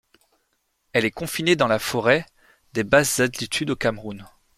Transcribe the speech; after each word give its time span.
Elle 0.93 1.05
est 1.05 1.11
confinée 1.11 1.55
dans 1.55 1.67
la 1.67 1.77
forêt 1.77 2.25
des 2.73 2.83
basse 2.83 3.19
altitude 3.19 3.69
au 3.69 3.75
Cameroun. 3.75 4.25